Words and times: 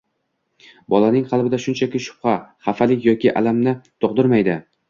bolaning 0.93 1.27
qalbida 1.33 1.59
shunchaki 1.67 2.03
shubha, 2.07 2.35
xafalik 2.69 3.07
yoki 3.11 3.37
alamni 3.43 3.79
tug‘dirmaydi. 3.87 4.61